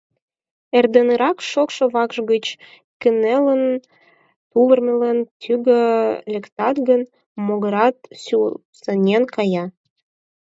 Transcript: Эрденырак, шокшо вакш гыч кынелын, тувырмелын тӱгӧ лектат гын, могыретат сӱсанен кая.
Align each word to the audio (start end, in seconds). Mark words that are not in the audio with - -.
Эрденырак, 0.77 1.37
шокшо 1.51 1.83
вакш 1.93 2.17
гыч 2.31 2.45
кынелын, 3.01 3.63
тувырмелын 4.51 5.17
тӱгӧ 5.41 5.81
лектат 6.33 6.75
гын, 6.89 7.01
могыретат 7.45 7.95
сӱсанен 8.23 9.23
кая. 9.35 9.65